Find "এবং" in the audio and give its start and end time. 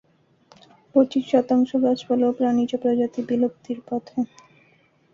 2.25-2.35